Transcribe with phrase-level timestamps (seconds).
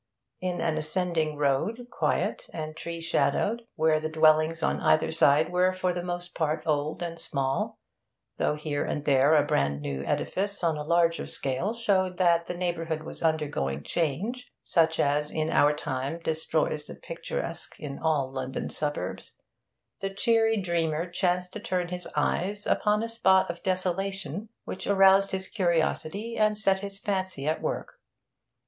[0.41, 5.71] In an ascending road, quiet and tree shadowed, where the dwellings on either side were
[5.73, 7.77] for the most part old and small,
[8.37, 12.55] though here and there a brand new edifice on a larger scale showed that the
[12.55, 18.71] neighbourhood was undergoing change such as in our time destroys the picturesque in all London
[18.71, 19.37] suburbs,
[19.99, 25.29] the cheery dreamer chanced to turn his eyes upon a spot of desolation which aroused
[25.29, 27.99] his curiosity and set his fancy at work.